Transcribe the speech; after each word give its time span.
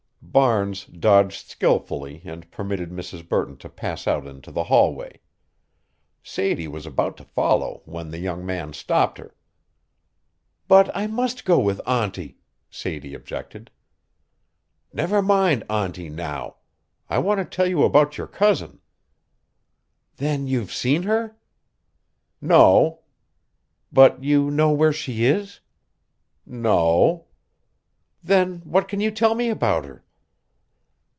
Barnes 0.23 0.85
dodged 0.85 1.49
skilfully 1.49 2.21
and 2.23 2.49
permitted 2.51 2.89
Mrs. 2.89 3.27
Burton 3.27 3.57
to 3.57 3.67
pass 3.67 4.07
out 4.07 4.25
into 4.25 4.49
the 4.49 4.63
hallway. 4.63 5.19
Sadie 6.23 6.69
was 6.69 6.85
about 6.85 7.17
to 7.17 7.25
follow 7.25 7.81
when 7.83 8.11
the 8.11 8.17
young 8.19 8.45
man 8.45 8.71
stopped 8.71 9.17
her. 9.17 9.35
"But 10.69 10.89
I 10.95 11.05
must 11.07 11.43
go 11.43 11.59
with 11.59 11.85
auntie," 11.85 12.37
Sadie 12.69 13.13
objected. 13.13 13.71
"Never 14.93 15.21
mind 15.21 15.65
auntie 15.69 16.09
now. 16.09 16.55
I 17.09 17.17
want 17.17 17.39
to 17.39 17.43
tell 17.45 17.67
you 17.67 17.83
about 17.83 18.17
your 18.17 18.27
cousin." 18.27 18.79
"Then 20.15 20.47
you've 20.47 20.71
seen 20.71 21.03
her?" 21.03 21.35
"No." 22.39 23.01
"But 23.91 24.23
you 24.23 24.49
know 24.49 24.71
where 24.71 24.93
she 24.93 25.25
is?" 25.25 25.59
"No." 26.45 27.25
"Then 28.23 28.59
what 28.59 28.87
can 28.87 29.01
you 29.01 29.11
tell 29.11 29.35
me 29.35 29.49
about 29.49 29.83
her?" 29.83 30.05